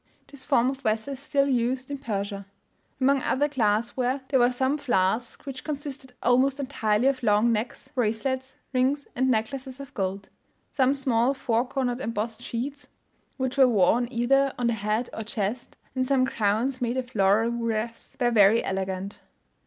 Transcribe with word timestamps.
This 0.25 0.43
form 0.43 0.71
of 0.71 0.81
vessel 0.81 1.13
is 1.13 1.19
still 1.19 1.47
used 1.47 1.91
in 1.91 1.99
Persia. 1.99 2.47
Among 2.99 3.21
other 3.21 3.47
glass 3.47 3.95
ware, 3.95 4.21
there 4.29 4.39
were 4.39 4.49
some 4.49 4.79
flasks 4.79 5.45
which 5.45 5.63
consisted 5.63 6.13
almost 6.23 6.59
entirely 6.59 7.05
of 7.05 7.21
long 7.21 7.51
necks, 7.51 7.87
bracelets, 7.93 8.55
rings 8.73 9.05
and 9.15 9.29
necklaces 9.29 9.79
of 9.79 9.93
gold; 9.93 10.27
some 10.73 10.95
small 10.95 11.35
four 11.35 11.67
cornered 11.67 12.01
embossed 12.01 12.41
sheets, 12.41 12.89
which 13.37 13.59
were 13.59 13.67
worn 13.67 14.07
either 14.09 14.55
on 14.57 14.65
the 14.65 14.73
head 14.73 15.07
or 15.13 15.21
chest, 15.23 15.77
and 15.93 16.03
some 16.03 16.25
crowns, 16.25 16.81
made 16.81 16.97
of 16.97 17.13
laurel 17.13 17.51
wreaths, 17.51 18.17
were 18.19 18.31
very 18.31 18.63
elegant. 18.63 19.19